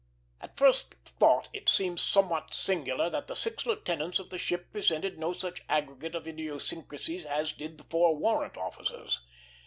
[0.39, 5.19] At first thought it seems somewhat singular that the six lieutenants of the ship presented
[5.19, 9.21] no such aggregate of idiosyncrasies as did the four warrant officers.